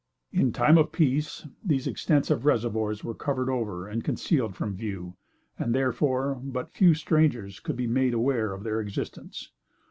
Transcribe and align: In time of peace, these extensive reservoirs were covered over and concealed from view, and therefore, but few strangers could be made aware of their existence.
In 0.31 0.51
time 0.51 0.79
of 0.79 0.91
peace, 0.91 1.45
these 1.63 1.85
extensive 1.85 2.43
reservoirs 2.43 3.03
were 3.03 3.13
covered 3.13 3.51
over 3.51 3.87
and 3.87 4.03
concealed 4.03 4.55
from 4.55 4.73
view, 4.75 5.15
and 5.59 5.75
therefore, 5.75 6.41
but 6.43 6.71
few 6.71 6.95
strangers 6.95 7.59
could 7.59 7.75
be 7.75 7.85
made 7.85 8.15
aware 8.15 8.51
of 8.51 8.63
their 8.63 8.79
existence. 8.81 9.51